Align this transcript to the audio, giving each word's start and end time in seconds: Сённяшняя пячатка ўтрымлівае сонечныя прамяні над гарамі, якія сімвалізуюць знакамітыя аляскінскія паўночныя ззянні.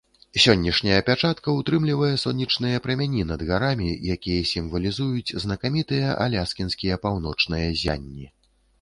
Сённяшняя 0.43 1.01
пячатка 1.09 1.53
ўтрымлівае 1.57 2.09
сонечныя 2.23 2.81
прамяні 2.87 3.27
над 3.33 3.45
гарамі, 3.51 3.89
якія 4.15 4.49
сімвалізуюць 4.55 5.35
знакамітыя 5.47 6.19
аляскінскія 6.27 6.95
паўночныя 7.09 7.67
ззянні. 7.81 8.27